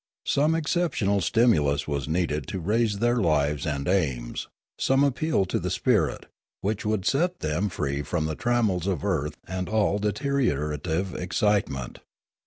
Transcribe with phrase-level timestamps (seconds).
[0.25, 4.47] Some excep tional stimulus was needed to raise their lives and 2x9 220 Limanora aims,
[4.79, 6.25] some appeal to the spirit,
[6.61, 11.99] which would set them free from the trammels of earth and all deteriorative excitement.